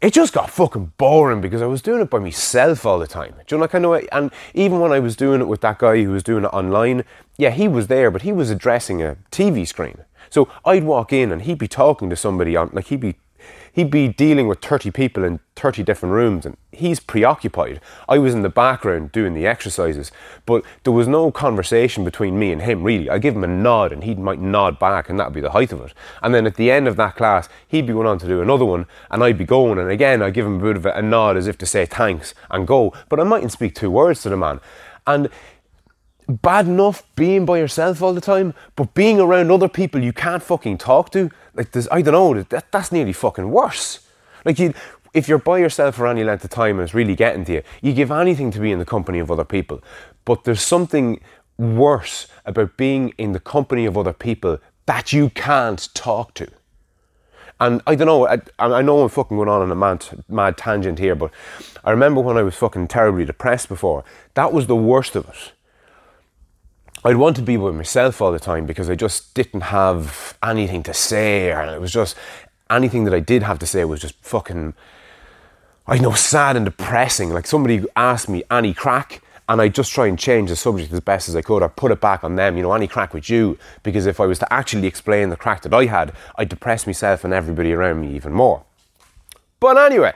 it 0.00 0.12
just 0.12 0.32
got 0.32 0.50
fucking 0.50 0.92
boring 0.98 1.40
because 1.40 1.62
I 1.62 1.66
was 1.66 1.80
doing 1.80 2.00
it 2.00 2.10
by 2.10 2.18
myself 2.18 2.84
all 2.84 2.98
the 2.98 3.06
time. 3.06 3.34
Do 3.46 3.54
you 3.54 3.58
know, 3.58 3.62
like 3.62 3.74
I 3.74 3.78
know, 3.78 3.94
and 3.94 4.32
even 4.52 4.80
when 4.80 4.92
I 4.92 4.98
was 4.98 5.14
doing 5.14 5.40
it 5.40 5.46
with 5.46 5.60
that 5.60 5.78
guy 5.78 6.02
who 6.02 6.10
was 6.10 6.24
doing 6.24 6.44
it 6.44 6.48
online, 6.48 7.04
yeah, 7.36 7.50
he 7.50 7.68
was 7.68 7.86
there, 7.86 8.10
but 8.10 8.22
he 8.22 8.32
was 8.32 8.50
addressing 8.50 9.00
a 9.00 9.16
TV 9.30 9.66
screen. 9.66 9.98
So 10.28 10.48
I'd 10.64 10.84
walk 10.84 11.12
in 11.12 11.30
and 11.30 11.42
he'd 11.42 11.58
be 11.58 11.68
talking 11.68 12.10
to 12.10 12.16
somebody 12.16 12.56
on, 12.56 12.70
like 12.72 12.86
he'd 12.86 13.00
be 13.00 13.16
he'd 13.72 13.90
be 13.90 14.08
dealing 14.08 14.46
with 14.46 14.60
30 14.60 14.90
people 14.90 15.24
in 15.24 15.40
30 15.56 15.82
different 15.82 16.12
rooms 16.14 16.46
and 16.46 16.56
he's 16.70 17.00
preoccupied. 17.00 17.80
I 18.08 18.18
was 18.18 18.34
in 18.34 18.42
the 18.42 18.48
background 18.48 19.12
doing 19.12 19.34
the 19.34 19.46
exercises, 19.46 20.12
but 20.46 20.64
there 20.84 20.92
was 20.92 21.08
no 21.08 21.30
conversation 21.30 22.04
between 22.04 22.38
me 22.38 22.52
and 22.52 22.62
him 22.62 22.82
really. 22.82 23.08
I 23.08 23.18
give 23.18 23.34
him 23.34 23.44
a 23.44 23.48
nod 23.48 23.92
and 23.92 24.04
he 24.04 24.14
might 24.14 24.40
nod 24.40 24.78
back 24.78 25.08
and 25.08 25.18
that'd 25.18 25.32
be 25.32 25.40
the 25.40 25.50
height 25.50 25.72
of 25.72 25.80
it. 25.80 25.94
And 26.22 26.34
then 26.34 26.46
at 26.46 26.56
the 26.56 26.70
end 26.70 26.86
of 26.86 26.96
that 26.96 27.16
class, 27.16 27.48
he'd 27.66 27.86
be 27.86 27.92
going 27.92 28.06
on 28.06 28.18
to 28.18 28.26
do 28.26 28.42
another 28.42 28.64
one 28.64 28.86
and 29.10 29.24
I'd 29.24 29.38
be 29.38 29.44
going 29.44 29.78
and 29.78 29.90
again 29.90 30.22
I'd 30.22 30.34
give 30.34 30.46
him 30.46 30.60
a 30.60 30.62
bit 30.62 30.76
of 30.76 30.86
a 30.86 31.02
nod 31.02 31.36
as 31.36 31.46
if 31.46 31.58
to 31.58 31.66
say 31.66 31.86
thanks 31.86 32.34
and 32.50 32.66
go, 32.66 32.92
but 33.08 33.18
I 33.18 33.24
mightn't 33.24 33.52
speak 33.52 33.74
two 33.74 33.90
words 33.90 34.22
to 34.22 34.28
the 34.28 34.36
man. 34.36 34.60
And 35.06 35.28
bad 36.28 36.66
enough 36.66 37.04
being 37.16 37.44
by 37.44 37.58
yourself 37.58 38.02
all 38.02 38.14
the 38.14 38.20
time, 38.20 38.54
but 38.76 38.94
being 38.94 39.20
around 39.20 39.50
other 39.50 39.68
people 39.68 40.02
you 40.02 40.12
can't 40.12 40.42
fucking 40.42 40.78
talk 40.78 41.10
to, 41.10 41.30
like 41.54 41.72
there's, 41.72 41.88
I 41.90 42.02
don't 42.02 42.12
know, 42.12 42.42
that, 42.42 42.70
that's 42.70 42.92
nearly 42.92 43.12
fucking 43.12 43.50
worse. 43.50 44.06
Like 44.44 44.58
you, 44.58 44.74
if 45.14 45.28
you're 45.28 45.38
by 45.38 45.58
yourself 45.58 45.96
for 45.96 46.06
any 46.06 46.24
length 46.24 46.44
of 46.44 46.50
time 46.50 46.78
and 46.78 46.84
it's 46.84 46.94
really 46.94 47.14
getting 47.14 47.44
to 47.46 47.52
you, 47.54 47.62
you 47.80 47.92
give 47.92 48.10
anything 48.10 48.50
to 48.52 48.60
be 48.60 48.72
in 48.72 48.78
the 48.78 48.84
company 48.84 49.18
of 49.18 49.30
other 49.30 49.44
people. 49.44 49.82
But 50.24 50.44
there's 50.44 50.62
something 50.62 51.20
worse 51.58 52.28
about 52.44 52.76
being 52.76 53.10
in 53.18 53.32
the 53.32 53.40
company 53.40 53.84
of 53.84 53.98
other 53.98 54.12
people 54.12 54.58
that 54.86 55.12
you 55.12 55.30
can't 55.30 55.88
talk 55.94 56.34
to. 56.34 56.48
And 57.60 57.80
I 57.86 57.94
don't 57.94 58.06
know, 58.06 58.26
I, 58.26 58.40
I 58.58 58.82
know 58.82 59.02
I'm 59.02 59.08
fucking 59.08 59.36
going 59.36 59.48
on 59.48 59.62
on 59.62 59.70
a 59.70 59.76
mad, 59.76 60.24
mad 60.28 60.56
tangent 60.56 60.98
here, 60.98 61.14
but 61.14 61.30
I 61.84 61.92
remember 61.92 62.20
when 62.20 62.36
I 62.36 62.42
was 62.42 62.56
fucking 62.56 62.88
terribly 62.88 63.24
depressed 63.24 63.68
before, 63.68 64.02
that 64.34 64.52
was 64.52 64.66
the 64.66 64.74
worst 64.74 65.14
of 65.14 65.28
it 65.28 65.52
I'd 67.04 67.16
want 67.16 67.34
to 67.36 67.42
be 67.42 67.56
with 67.56 67.74
myself 67.74 68.22
all 68.22 68.30
the 68.30 68.38
time 68.38 68.64
because 68.64 68.88
I 68.88 68.94
just 68.94 69.34
didn't 69.34 69.62
have 69.62 70.38
anything 70.40 70.84
to 70.84 70.94
say, 70.94 71.50
and 71.50 71.68
it 71.68 71.80
was 71.80 71.92
just 71.92 72.16
anything 72.70 73.04
that 73.04 73.14
I 73.14 73.18
did 73.18 73.42
have 73.42 73.58
to 73.58 73.66
say 73.66 73.84
was 73.84 74.00
just 74.00 74.14
fucking, 74.22 74.74
I 75.86 75.98
know, 75.98 76.12
sad 76.12 76.56
and 76.56 76.64
depressing. 76.64 77.30
Like 77.30 77.46
somebody 77.48 77.84
asked 77.96 78.28
me 78.28 78.44
any 78.52 78.72
crack, 78.72 79.20
and 79.48 79.60
I 79.60 79.68
just 79.68 79.92
try 79.92 80.06
and 80.06 80.16
change 80.16 80.48
the 80.48 80.54
subject 80.54 80.92
as 80.92 81.00
best 81.00 81.28
as 81.28 81.34
I 81.34 81.42
could, 81.42 81.62
or 81.62 81.68
put 81.68 81.90
it 81.90 82.00
back 82.00 82.22
on 82.22 82.36
them. 82.36 82.56
You 82.56 82.62
know, 82.62 82.72
any 82.72 82.86
crack 82.86 83.12
with 83.12 83.28
you, 83.28 83.58
because 83.82 84.06
if 84.06 84.20
I 84.20 84.26
was 84.26 84.38
to 84.38 84.52
actually 84.52 84.86
explain 84.86 85.30
the 85.30 85.36
crack 85.36 85.62
that 85.62 85.74
I 85.74 85.86
had, 85.86 86.12
I'd 86.36 86.48
depress 86.48 86.86
myself 86.86 87.24
and 87.24 87.34
everybody 87.34 87.72
around 87.72 88.00
me 88.00 88.14
even 88.14 88.32
more. 88.32 88.62
But 89.58 89.76
anyway, 89.76 90.12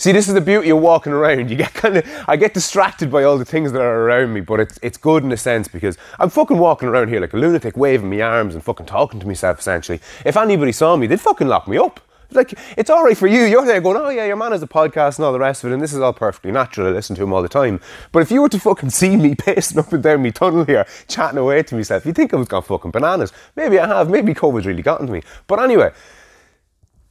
See, 0.00 0.12
this 0.12 0.28
is 0.28 0.32
the 0.32 0.40
beauty 0.40 0.70
of 0.70 0.78
walking 0.78 1.12
around. 1.12 1.50
You 1.50 1.56
get 1.56 1.74
kind 1.74 1.98
of, 1.98 2.24
I 2.26 2.36
get 2.36 2.54
distracted 2.54 3.10
by 3.10 3.22
all 3.22 3.36
the 3.36 3.44
things 3.44 3.70
that 3.72 3.82
are 3.82 4.06
around 4.06 4.32
me, 4.32 4.40
but 4.40 4.58
it's 4.58 4.78
it's 4.80 4.96
good 4.96 5.24
in 5.24 5.30
a 5.30 5.36
sense 5.36 5.68
because 5.68 5.98
I'm 6.18 6.30
fucking 6.30 6.56
walking 6.56 6.88
around 6.88 7.08
here 7.08 7.20
like 7.20 7.34
a 7.34 7.36
lunatic, 7.36 7.76
waving 7.76 8.08
my 8.08 8.22
arms 8.22 8.54
and 8.54 8.64
fucking 8.64 8.86
talking 8.86 9.20
to 9.20 9.26
myself. 9.26 9.58
Essentially, 9.58 10.00
if 10.24 10.38
anybody 10.38 10.72
saw 10.72 10.96
me, 10.96 11.06
they'd 11.06 11.20
fucking 11.20 11.48
lock 11.48 11.68
me 11.68 11.76
up. 11.76 12.00
Like, 12.30 12.54
it's 12.78 12.88
all 12.88 13.04
right 13.04 13.14
for 13.14 13.26
you. 13.26 13.42
You're 13.42 13.66
there 13.66 13.82
going, 13.82 13.98
oh 13.98 14.08
yeah, 14.08 14.24
your 14.24 14.36
man 14.36 14.52
has 14.52 14.62
a 14.62 14.66
podcast 14.66 15.18
and 15.18 15.26
all 15.26 15.34
the 15.34 15.38
rest 15.38 15.64
of 15.64 15.70
it, 15.70 15.74
and 15.74 15.82
this 15.82 15.92
is 15.92 16.00
all 16.00 16.14
perfectly 16.14 16.50
natural. 16.50 16.86
I 16.86 16.92
listen 16.92 17.14
to 17.16 17.22
him 17.22 17.34
all 17.34 17.42
the 17.42 17.48
time. 17.50 17.78
But 18.10 18.22
if 18.22 18.30
you 18.30 18.40
were 18.40 18.48
to 18.48 18.58
fucking 18.58 18.88
see 18.88 19.16
me 19.18 19.34
pacing 19.38 19.78
up 19.78 19.92
and 19.92 20.02
down 20.02 20.22
me 20.22 20.30
tunnel 20.30 20.64
here, 20.64 20.86
chatting 21.08 21.36
away 21.36 21.62
to 21.64 21.74
myself, 21.74 22.06
you'd 22.06 22.16
think 22.16 22.32
I 22.32 22.38
was 22.38 22.48
gone 22.48 22.62
fucking 22.62 22.92
bananas. 22.92 23.34
Maybe 23.54 23.78
I 23.78 23.86
have. 23.86 24.08
Maybe 24.08 24.32
COVID's 24.32 24.64
really 24.64 24.80
gotten 24.80 25.08
to 25.08 25.12
me. 25.12 25.22
But 25.46 25.60
anyway, 25.60 25.92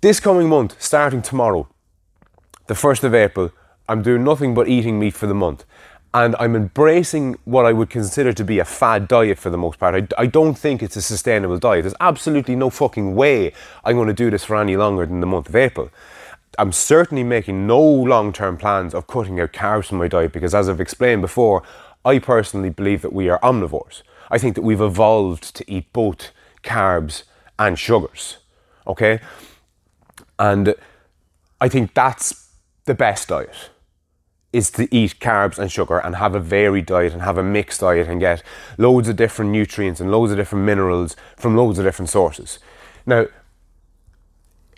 this 0.02 0.20
coming 0.20 0.50
month, 0.50 0.82
starting 0.82 1.22
tomorrow, 1.22 1.68
the 2.70 2.76
1st 2.76 3.04
of 3.04 3.16
April, 3.16 3.52
I'm 3.88 4.04
doing 4.04 4.24
nothing 4.24 4.54
but 4.54 4.68
eating 4.68 5.00
meat 5.00 5.16
for 5.16 5.26
the 5.26 5.34
month 5.34 5.66
and 6.14 6.36
I'm 6.40 6.56
embracing 6.56 7.36
what 7.46 7.66
I 7.66 7.74
would 7.74 7.90
consider 7.90 8.32
to 8.32 8.44
be 8.44 8.60
a 8.60 8.66
fad 8.66 9.08
diet 9.08 9.40
for 9.40 9.50
the 9.50 9.58
most 9.58 9.80
part. 9.80 9.96
I, 9.96 10.22
I, 10.22 10.28
don't 10.28 10.56
think 10.56 10.84
it's 10.84 10.96
a 10.96 11.02
sustainable 11.02 11.58
diet. 11.58 11.84
There's 11.84 11.96
absolutely 12.00 12.56
no 12.56 12.70
fucking 12.70 13.16
way 13.16 13.54
I'm 13.84 13.96
going 13.96 14.08
to 14.08 14.14
do 14.14 14.30
this 14.30 14.46
for 14.46 14.56
any 14.56 14.78
longer 14.78 15.08
than 15.08 15.20
the 15.20 15.26
month 15.26 15.50
of 15.50 15.56
April. 15.56 15.90
I'm 16.60 16.72
certainly 16.72 17.24
making 17.24 17.66
no 17.66 17.82
long 17.82 18.34
term 18.34 18.56
plans 18.56 18.94
of 18.94 19.08
cutting 19.08 19.40
out 19.40 19.52
carbs 19.52 19.86
from 19.86 19.98
my 19.98 20.08
diet 20.08 20.32
because, 20.32 20.54
as 20.54 20.68
I've 20.70 20.82
explained 20.82 21.22
before, 21.22 21.64
I 22.06 22.20
personally 22.20 22.70
believe 22.70 23.02
that 23.02 23.14
we 23.14 23.30
are 23.30 23.40
omnivores. 23.42 24.02
I 24.30 24.38
think 24.38 24.56
that 24.56 24.62
we've 24.62 24.82
evolved 24.82 25.56
to 25.56 25.72
eat 25.72 25.92
both 25.94 26.32
carbs 26.64 27.24
and 27.58 27.78
sugars. 27.78 28.38
Okay? 28.88 29.20
And 30.38 30.76
I 31.62 31.70
think 31.70 31.94
that's 31.94 32.49
the 32.90 32.96
best 32.96 33.28
diet 33.28 33.70
is 34.52 34.72
to 34.72 34.94
eat 34.94 35.20
carbs 35.20 35.60
and 35.60 35.72
sugar 35.72 36.00
and 36.00 36.16
have 36.16 36.34
a 36.34 36.40
varied 36.40 36.88
diet 36.88 37.14
and 37.14 37.22
have 37.22 37.38
a 37.38 37.44
mixed 37.44 37.82
diet 37.82 38.08
and 38.08 38.20
get 38.20 38.42
loads 38.80 39.08
of 39.08 39.16
different 39.16 39.52
nutrients 39.52 40.02
and 40.02 40.12
loads 40.12 40.32
of 40.32 40.38
different 40.40 40.66
minerals 40.66 41.16
from 41.38 41.56
loads 41.56 41.78
of 41.78 41.86
different 41.86 42.10
sources. 42.10 42.58
Now, 43.06 43.28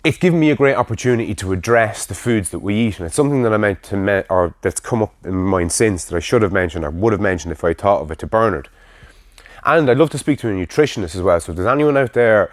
it's 0.04 0.18
given 0.18 0.38
me 0.38 0.50
a 0.50 0.56
great 0.56 0.74
opportunity 0.74 1.34
to 1.36 1.52
address 1.54 2.04
the 2.04 2.14
foods 2.14 2.50
that 2.50 2.58
we 2.58 2.74
eat, 2.74 2.98
and 2.98 3.06
it's 3.06 3.14
something 3.14 3.44
that 3.44 3.54
I 3.54 3.56
meant 3.56 3.82
to, 3.84 3.96
me- 3.96 4.24
or 4.28 4.54
that's 4.60 4.80
come 4.80 5.02
up 5.02 5.14
in 5.24 5.34
my 5.34 5.58
mind 5.58 5.72
since 5.72 6.04
that 6.04 6.16
I 6.16 6.20
should 6.20 6.42
have 6.42 6.52
mentioned 6.52 6.84
or 6.84 6.90
would 6.90 7.14
have 7.14 7.20
mentioned 7.22 7.52
if 7.52 7.64
I 7.64 7.72
thought 7.72 8.02
of 8.02 8.10
it 8.10 8.18
to 8.18 8.26
Bernard. 8.26 8.68
And 9.64 9.88
I'd 9.88 9.96
love 9.96 10.10
to 10.10 10.18
speak 10.18 10.38
to 10.40 10.48
a 10.48 10.52
nutritionist 10.52 11.14
as 11.14 11.22
well. 11.22 11.40
So 11.40 11.52
if 11.52 11.56
there's 11.56 11.68
anyone 11.68 11.96
out 11.96 12.12
there 12.12 12.52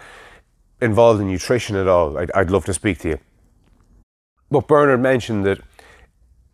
involved 0.80 1.20
in 1.20 1.28
nutrition 1.28 1.76
at 1.76 1.86
all, 1.86 2.16
I'd, 2.16 2.30
I'd 2.32 2.50
love 2.50 2.64
to 2.64 2.72
speak 2.72 3.00
to 3.00 3.08
you. 3.10 3.18
But 4.50 4.66
Bernard 4.66 5.00
mentioned 5.00 5.44
that 5.46 5.60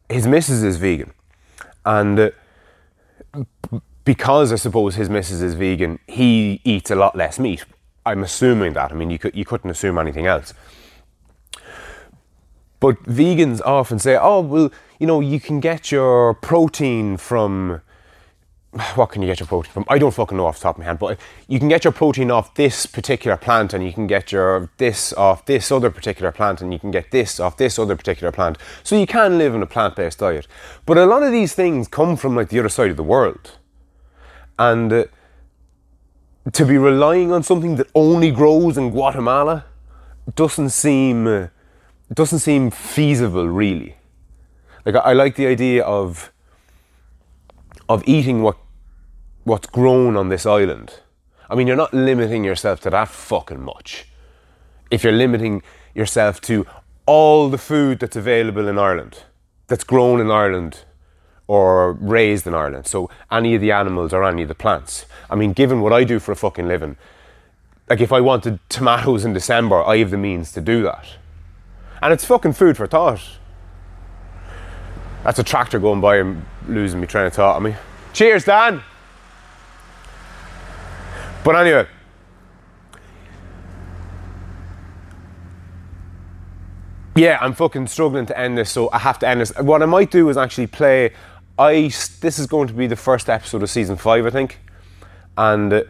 his 0.09 0.27
missus 0.27 0.63
is 0.63 0.77
vegan, 0.77 1.13
and 1.85 2.19
uh, 2.19 2.31
because 4.05 4.53
I 4.53 4.57
suppose 4.57 4.95
his 4.95 5.09
missus 5.09 5.43
is 5.43 5.55
vegan, 5.55 5.99
he 6.07 6.61
eats 6.65 6.91
a 6.91 6.95
lot 6.95 7.17
less 7.17 7.39
meat. 7.39 7.65
I'm 8.05 8.23
assuming 8.23 8.75
that. 8.75 8.93
I 8.93 8.95
mean, 8.95 9.11
you 9.11 9.19
could 9.19 9.35
you 9.35 9.45
couldn't 9.45 9.71
assume 9.71 9.99
anything 9.99 10.27
else. 10.27 10.55
But 12.79 13.03
vegans 13.05 13.61
often 13.65 13.99
say, 13.99 14.17
"Oh, 14.17 14.41
well, 14.41 14.71
you 15.01 15.07
know, 15.07 15.21
you 15.21 15.41
can 15.41 15.61
get 15.61 15.91
your 15.91 16.35
protein 16.35 17.17
from 17.17 17.81
what 18.95 19.07
can 19.07 19.23
you 19.23 19.29
get 19.29 19.41
your 19.41 19.47
protein 19.47 19.73
from? 19.73 19.85
I 19.89 19.99
don't 19.99 20.13
fucking 20.13 20.37
know 20.37 20.47
off 20.47 20.59
the 20.59 20.65
top 20.65 20.77
of 20.77 20.81
my 20.81 20.85
head, 20.85 20.99
but 20.99 21.19
you 21.49 21.59
can 21.59 21.69
get 21.69 21.85
your 21.85 21.93
protein 21.93 22.31
off 22.31 22.55
this 22.55 22.87
particular 22.87 23.37
plant 23.37 23.73
and 23.73 23.85
you 23.85 23.93
can 23.93 24.07
get 24.07 24.33
your 24.33 24.71
this 24.77 25.13
off 25.15 25.47
this 25.47 25.71
other 25.73 25.91
particular 25.91 26.33
plant 26.33 26.61
and 26.61 26.73
you 26.73 26.79
can 26.79 26.91
get 26.91 27.11
this 27.11 27.41
off 27.41 27.57
this 27.57 27.79
other 27.79 27.97
particular 27.97 28.33
plant. 28.33 28.59
So 28.83 28.99
you 28.99 29.07
can 29.07 29.39
live 29.39 29.55
on 29.55 29.63
a 29.63 29.67
plant-based 29.67 30.19
diet. 30.19 30.47
But 30.85 30.99
a 30.99 31.07
lot 31.07 31.23
of 31.23 31.33
these 31.33 31.55
things 31.55 31.89
come 31.89 32.17
from 32.17 32.37
like 32.37 32.49
the 32.49 32.59
other 32.59 32.69
side 32.69 32.91
of 32.91 32.97
the 32.97 33.03
world. 33.03 33.53
And 34.59 34.93
uh, 34.93 35.05
to 36.53 36.65
be 36.65 36.79
relying 36.79 37.33
on 37.33 37.43
something 37.43 37.77
that 37.77 37.89
only 37.95 38.31
grows 38.31 38.77
in 38.79 38.91
Guatemala 38.91 39.65
doesn't 40.35 40.71
seem 40.71 41.27
uh, 41.27 41.49
doesn't 42.13 42.41
seem 42.41 42.71
feasible 42.71 43.49
really. 43.49 43.97
Like 44.85 44.97
I, 44.97 44.99
I 44.99 45.13
like 45.13 45.37
the 45.37 45.47
idea 45.47 45.83
of 45.85 46.33
of 47.89 48.03
eating 48.07 48.43
what 48.43 48.57
what's 49.47 49.69
grown 49.69 50.17
on 50.17 50.29
this 50.29 50.45
island. 50.45 50.99
I 51.49 51.55
mean, 51.55 51.69
you're 51.69 51.77
not 51.77 51.95
limiting 51.95 52.43
yourself 52.43 52.81
to 52.81 52.91
that 52.91 53.07
fucking 53.07 53.63
much. 53.63 54.09
If 54.91 55.05
you're 55.05 55.13
limiting 55.13 55.63
yourself 55.95 56.41
to 56.43 56.67
all 57.07 57.49
the 57.49 57.57
food 57.57 58.01
that's 58.01 58.17
available 58.17 58.67
in 58.67 58.77
Ireland, 58.77 59.23
that's 59.69 59.85
grown 59.85 60.21
in 60.21 60.33
Ireland 60.33 60.81
or 61.47 61.93
raised 61.93 62.49
in 62.49 62.55
Ireland, 62.55 62.89
so 62.89 63.09
any 63.31 63.55
of 63.55 63.61
the 63.61 63.71
animals 63.71 64.13
or 64.13 64.25
any 64.25 64.43
of 64.43 64.49
the 64.49 64.55
plants. 64.57 65.07
I 65.31 65.37
mean, 65.37 65.53
given 65.53 65.81
what 65.81 65.93
I 65.93 66.03
do 66.03 66.19
for 66.19 66.33
a 66.33 66.37
fucking 66.37 66.67
living, 66.67 66.97
like 67.89 68.01
if 68.01 68.13
I 68.13 68.21
wanted 68.21 68.59
tomatoes 68.69 69.25
in 69.25 69.33
December, 69.33 69.81
I 69.85 69.99
have 69.99 70.11
the 70.11 70.17
means 70.17 70.51
to 70.53 70.61
do 70.61 70.83
that. 70.83 71.07
And 72.03 72.13
it's 72.13 72.25
fucking 72.25 72.55
food 72.55 72.77
for 72.77 72.89
thought. 72.89 73.23
That's 75.23 75.39
a 75.39 75.45
tractor 75.45 75.79
going 75.79 76.01
by 76.01 76.17
and 76.17 76.45
losing 76.67 77.01
me 77.01 77.07
train 77.07 77.27
of 77.27 77.33
thought 77.35 77.55
on 77.55 77.63
me. 77.63 77.77
Cheers, 78.13 78.45
Dan! 78.45 78.83
But 81.47 81.55
anyway, 81.55 81.87
yeah, 87.15 87.39
I'm 87.41 87.53
fucking 87.53 87.87
struggling 87.87 88.27
to 88.27 88.37
end 88.37 88.59
this, 88.59 88.69
so 88.69 88.91
I 88.91 88.99
have 88.99 89.21
to 89.21 89.29
end 89.29 89.43
this. 89.43 89.53
What 89.61 89.81
I 89.81 89.87
might 89.87 90.11
do 90.11 90.29
is 90.29 90.37
actually 90.37 90.67
play. 90.67 91.13
I 91.57 91.83
this 92.21 92.41
is 92.41 92.49
going 92.49 92.67
to 92.67 92.75
be 92.75 92.89
the 92.89 92.97
first 92.97 93.31
episode 93.31 93.63
of 93.63 93.71
season 93.71 93.95
five, 93.95 94.27
I 94.27 94.31
think, 94.31 94.59
and 95.39 95.85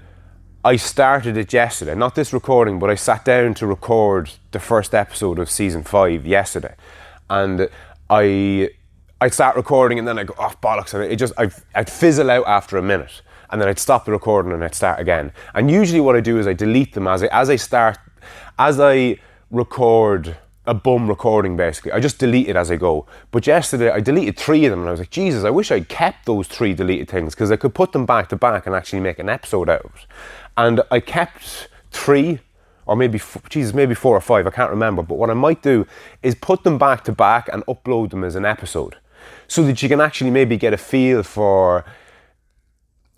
I 0.63 0.77
started 0.77 1.39
it 1.39 1.51
yesterday. 1.55 1.95
Not 1.95 2.17
this 2.17 2.35
recording, 2.35 2.79
but 2.79 2.91
I 2.91 2.95
sat 2.95 3.25
down 3.25 3.55
to 3.55 3.67
record 3.67 4.33
the 4.51 4.61
first 4.61 4.95
episode 4.95 5.39
of 5.39 5.49
season 5.49 5.85
five 5.85 6.27
yesterday, 6.27 6.75
and 7.31 7.71
I 8.11 8.69
I'd 9.23 9.33
start 9.33 9.57
recording 9.57 9.99
and 9.99 10.07
then 10.07 10.19
I 10.19 10.25
go, 10.25 10.35
oh 10.39 10.53
bollocks, 10.63 10.93
and 10.93 11.03
it 11.03 11.17
just 11.17 11.33
I'd, 11.39 11.55
I'd 11.75 11.89
fizzle 11.89 12.31
out 12.31 12.45
after 12.47 12.77
a 12.77 12.83
minute 12.83 13.23
and 13.51 13.61
then 13.61 13.69
I'd 13.69 13.79
stop 13.79 14.05
the 14.05 14.13
recording 14.13 14.53
and 14.53 14.65
I'd 14.65 14.75
start 14.75 15.01
again. 15.01 15.33
And 15.55 15.71
usually 15.71 16.01
what 16.01 16.17
I 16.17 16.21
do 16.21 16.39
is 16.39 16.47
I 16.47 16.53
delete 16.53 16.95
them 16.95 17.07
as 17.07 17.23
I 17.23 17.27
as 17.27 17.51
I 17.51 17.57
start 17.57 17.99
as 18.59 18.81
I 18.81 19.19
record 19.51 20.37
a 20.67 20.75
bum 20.75 21.09
recording 21.09 21.57
basically. 21.57 21.93
I 21.93 22.01
just 22.01 22.19
delete 22.19 22.49
it 22.49 22.57
as 22.57 22.71
I 22.71 22.77
go. 22.77 23.07
But 23.31 23.47
yesterday 23.47 23.91
I 23.91 24.01
deleted 24.01 24.37
three 24.37 24.65
of 24.67 24.71
them 24.71 24.81
and 24.81 24.89
I 24.89 24.93
was 24.93 25.01
like, 25.01 25.11
Jesus, 25.11 25.45
I 25.45 25.51
wish 25.51 25.71
I'd 25.71 25.89
kept 25.89 26.27
those 26.27 26.49
three 26.49 26.75
deleted 26.75 27.09
things 27.09 27.35
because 27.35 27.53
I 27.53 27.57
could 27.57 27.75
put 27.75 27.93
them 27.93 28.05
back 28.05 28.29
to 28.31 28.37
back 28.37 28.67
and 28.67 28.75
actually 28.75 29.01
make 29.01 29.19
an 29.19 29.29
episode 29.29 29.69
out 29.69 29.83
of 29.83 29.95
it. 29.95 30.07
And 30.57 30.81
I 30.91 31.01
kept 31.01 31.69
three 31.91 32.41
or 32.87 32.97
maybe 32.97 33.21
Jesus, 33.49 33.75
maybe 33.75 33.95
four 33.95 34.17
or 34.17 34.21
five, 34.21 34.47
I 34.47 34.51
can't 34.51 34.71
remember. 34.71 35.03
But 35.03 35.19
what 35.19 35.29
I 35.29 35.35
might 35.35 35.61
do 35.61 35.87
is 36.23 36.35
put 36.35 36.63
them 36.63 36.79
back 36.79 37.05
to 37.05 37.13
back 37.13 37.49
and 37.53 37.67
upload 37.67 38.11
them 38.11 38.25
as 38.25 38.37
an 38.37 38.45
episode, 38.45 38.97
so 39.49 39.65
that 39.65 39.83
you 39.83 39.89
can 39.89 40.01
actually 40.01 40.31
maybe 40.31 40.57
get 40.57 40.73
a 40.73 40.77
feel 40.77 41.23
for 41.23 41.85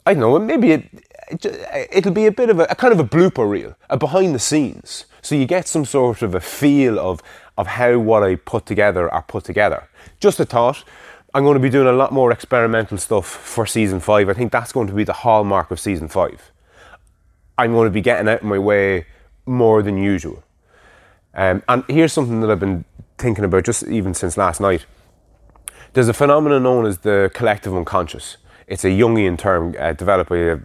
I 0.08 0.14
don't 0.14 0.22
know, 0.22 0.38
maybe 0.38 0.72
it, 0.72 0.84
it, 1.92 2.06
will 2.06 2.12
be 2.12 2.24
a 2.24 2.32
bit 2.32 2.48
of 2.48 2.60
a, 2.60 2.66
a, 2.70 2.74
kind 2.74 2.94
of 2.94 2.98
a 2.98 3.04
blooper 3.04 3.46
reel, 3.46 3.76
a 3.90 3.98
behind 3.98 4.34
the 4.34 4.38
scenes. 4.38 5.04
So 5.20 5.34
you 5.34 5.44
get 5.44 5.68
some 5.68 5.84
sort 5.84 6.22
of 6.22 6.34
a 6.34 6.40
feel 6.40 6.98
of, 6.98 7.22
of 7.58 7.66
how 7.66 7.98
what 7.98 8.22
I 8.22 8.36
put 8.36 8.64
together 8.64 9.12
are 9.12 9.20
put 9.20 9.44
together. 9.44 9.86
Just 10.18 10.40
a 10.40 10.46
thought. 10.46 10.82
I'm 11.34 11.44
going 11.44 11.56
to 11.56 11.60
be 11.60 11.68
doing 11.68 11.88
a 11.88 11.92
lot 11.92 12.10
more 12.10 12.32
experimental 12.32 12.96
stuff 12.96 13.26
for 13.26 13.66
season 13.66 14.00
five. 14.00 14.30
I 14.30 14.32
think 14.32 14.50
that's 14.50 14.72
going 14.72 14.86
to 14.86 14.94
be 14.94 15.04
the 15.04 15.12
hallmark 15.12 15.70
of 15.70 15.78
season 15.78 16.08
five. 16.08 16.52
I'm 17.58 17.72
going 17.72 17.84
to 17.86 17.92
be 17.92 18.00
getting 18.00 18.30
out 18.30 18.40
of 18.40 18.46
my 18.46 18.58
way 18.58 19.04
more 19.44 19.82
than 19.82 19.98
usual. 19.98 20.42
Um, 21.34 21.62
and 21.68 21.84
here's 21.86 22.14
something 22.14 22.40
that 22.40 22.50
I've 22.50 22.60
been 22.60 22.86
thinking 23.18 23.44
about 23.44 23.66
just 23.66 23.82
even 23.82 24.14
since 24.14 24.38
last 24.38 24.58
night. 24.58 24.86
There's 25.92 26.08
a 26.08 26.14
phenomenon 26.14 26.62
known 26.62 26.86
as 26.86 26.98
the 26.98 27.30
collective 27.34 27.76
unconscious. 27.76 28.38
It's 28.68 28.84
a 28.84 28.88
Jungian 28.88 29.38
term 29.38 29.74
uh, 29.78 29.94
developed 29.94 30.30
by 30.30 30.36
a 30.36 30.58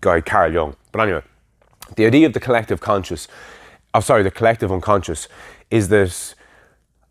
guy, 0.00 0.22
Carl 0.22 0.52
Jung. 0.52 0.76
But 0.90 1.02
anyway, 1.02 1.22
the 1.94 2.06
idea 2.06 2.26
of 2.26 2.32
the 2.32 2.40
collective 2.40 2.80
conscious, 2.80 3.28
I'm 3.92 3.98
oh, 3.98 4.00
sorry, 4.00 4.22
the 4.22 4.30
collective 4.30 4.72
unconscious, 4.72 5.28
is 5.70 5.88
that 5.88 6.34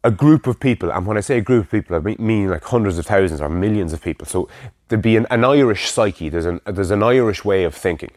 a 0.04 0.12
group 0.12 0.48
of 0.48 0.60
people, 0.60 0.92
and 0.92 1.06
when 1.06 1.18
I 1.18 1.22
say 1.22 1.38
a 1.38 1.42
group 1.42 1.66
of 1.66 1.72
people, 1.72 1.96
I 1.96 2.00
mean 2.00 2.50
like 2.50 2.64
hundreds 2.64 2.98
of 2.98 3.06
thousands 3.06 3.40
or 3.40 3.50
millions 3.50 3.94
of 3.94 4.02
people. 4.02 4.26
So 4.26 4.50
there'd 4.88 5.02
be 5.02 5.16
an, 5.16 5.28
an 5.30 5.44
Irish 5.44 5.90
psyche, 5.90 6.30
there's 6.30 6.46
an, 6.46 6.60
there's 6.66 6.92
an 6.92 7.04
Irish 7.04 7.46
way 7.46 7.64
of 7.64 7.76
thinking, 7.76 8.12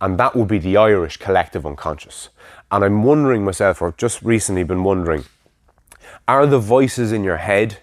and 0.00 0.18
that 0.18 0.36
would 0.36 0.48
be 0.48 0.58
the 0.58 0.76
Irish 0.76 1.16
collective 1.16 1.66
unconscious. 1.66 2.28
And 2.70 2.84
I'm 2.84 3.02
wondering 3.02 3.44
myself, 3.44 3.80
or 3.80 3.94
just 3.96 4.22
recently 4.22 4.64
been 4.64 4.84
wondering, 4.84 5.24
are 6.26 6.46
the 6.46 6.58
voices 6.58 7.10
in 7.10 7.24
your 7.24 7.38
head 7.38 7.78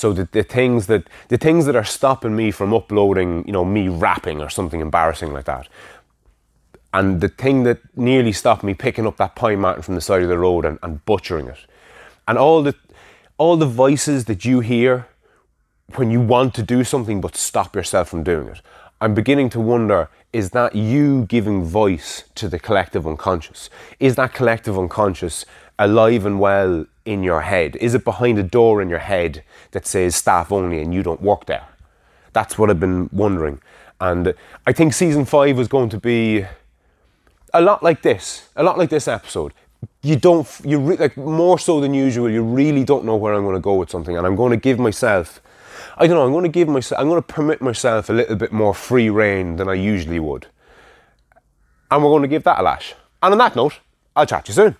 so 0.00 0.14
the, 0.14 0.26
the 0.32 0.42
things 0.42 0.86
that 0.86 1.08
the 1.28 1.36
things 1.36 1.66
that 1.66 1.76
are 1.76 1.84
stopping 1.84 2.34
me 2.34 2.50
from 2.50 2.72
uploading, 2.72 3.44
you 3.46 3.52
know, 3.52 3.66
me 3.66 3.88
rapping 3.88 4.40
or 4.40 4.48
something 4.48 4.80
embarrassing 4.80 5.32
like 5.32 5.44
that, 5.44 5.68
and 6.94 7.20
the 7.20 7.28
thing 7.28 7.64
that 7.64 7.78
nearly 7.94 8.32
stopped 8.32 8.62
me 8.62 8.72
picking 8.72 9.06
up 9.06 9.18
that 9.18 9.34
pine 9.34 9.60
marten 9.60 9.82
from 9.82 9.94
the 9.94 10.00
side 10.00 10.22
of 10.22 10.28
the 10.30 10.38
road 10.38 10.64
and, 10.64 10.78
and 10.82 11.04
butchering 11.04 11.48
it, 11.48 11.58
and 12.26 12.38
all 12.38 12.62
the 12.62 12.74
all 13.36 13.58
the 13.58 13.66
voices 13.66 14.24
that 14.24 14.44
you 14.44 14.60
hear 14.60 15.06
when 15.96 16.10
you 16.10 16.20
want 16.20 16.54
to 16.54 16.62
do 16.62 16.82
something 16.82 17.20
but 17.20 17.36
stop 17.36 17.76
yourself 17.76 18.08
from 18.08 18.22
doing 18.22 18.48
it. 18.48 18.62
I'm 19.02 19.14
beginning 19.14 19.50
to 19.50 19.60
wonder 19.60 20.08
is 20.32 20.50
that 20.50 20.74
you 20.76 21.24
giving 21.26 21.64
voice 21.64 22.24
to 22.36 22.48
the 22.48 22.58
collective 22.58 23.06
unconscious? 23.06 23.68
Is 23.98 24.14
that 24.14 24.32
collective 24.32 24.78
unconscious 24.78 25.44
alive 25.80 26.26
and 26.26 26.38
well 26.38 26.84
in 27.04 27.24
your 27.24 27.40
head? 27.40 27.74
Is 27.76 27.94
it 27.94 28.04
behind 28.04 28.38
a 28.38 28.42
door 28.44 28.80
in 28.80 28.88
your 28.88 29.00
head 29.00 29.42
that 29.72 29.86
says 29.86 30.14
staff 30.14 30.52
only 30.52 30.80
and 30.80 30.94
you 30.94 31.02
don't 31.02 31.22
work 31.22 31.46
there? 31.46 31.66
That's 32.32 32.56
what 32.56 32.70
I've 32.70 32.78
been 32.78 33.08
wondering. 33.12 33.60
And 34.00 34.34
I 34.66 34.72
think 34.72 34.94
season 34.94 35.24
five 35.24 35.56
was 35.56 35.66
going 35.66 35.88
to 35.88 35.98
be 35.98 36.46
a 37.52 37.60
lot 37.60 37.82
like 37.82 38.02
this, 38.02 38.48
a 38.54 38.62
lot 38.62 38.78
like 38.78 38.90
this 38.90 39.08
episode. 39.08 39.52
You 40.02 40.16
don't, 40.16 40.46
you 40.64 40.78
re- 40.78 40.96
like 40.96 41.16
more 41.16 41.58
so 41.58 41.80
than 41.80 41.94
usual. 41.94 42.30
You 42.30 42.42
really 42.42 42.84
don't 42.84 43.04
know 43.04 43.16
where 43.16 43.34
I'm 43.34 43.42
going 43.42 43.54
to 43.54 43.60
go 43.60 43.74
with 43.74 43.90
something, 43.90 44.16
and 44.16 44.26
I'm 44.26 44.36
going 44.36 44.50
to 44.50 44.56
give 44.58 44.78
myself, 44.78 45.40
I 45.96 46.06
don't 46.06 46.16
know, 46.16 46.24
I'm 46.24 46.32
going 46.32 46.44
to 46.44 46.50
give 46.50 46.68
myself, 46.68 47.00
I'm 47.00 47.08
going 47.08 47.22
to 47.22 47.26
permit 47.26 47.62
myself 47.62 48.10
a 48.10 48.12
little 48.12 48.36
bit 48.36 48.52
more 48.52 48.74
free 48.74 49.08
reign 49.08 49.56
than 49.56 49.68
I 49.68 49.74
usually 49.74 50.20
would, 50.20 50.46
and 51.90 52.02
we're 52.02 52.10
going 52.10 52.22
to 52.22 52.28
give 52.28 52.44
that 52.44 52.60
a 52.60 52.62
lash. 52.62 52.94
And 53.22 53.32
on 53.32 53.38
that 53.38 53.56
note, 53.56 53.80
I'll 54.14 54.26
chat 54.26 54.44
to 54.44 54.50
you 54.50 54.54
soon. 54.54 54.76